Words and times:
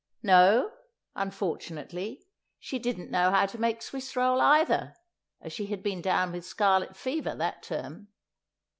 No, 0.23 0.71
unfortunately, 1.15 2.25
she 2.57 2.79
didn't 2.79 3.11
know 3.11 3.29
how 3.29 3.45
to 3.45 3.59
make 3.59 3.83
Swiss 3.83 4.15
roll 4.15 4.41
either, 4.41 4.95
as 5.39 5.53
she 5.53 5.67
had 5.67 5.83
been 5.83 6.01
down 6.01 6.31
with 6.31 6.43
scarlet 6.43 6.95
fever 6.97 7.35
that 7.35 7.61
term. 7.61 8.07